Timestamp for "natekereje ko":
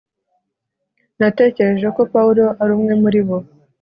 1.19-2.01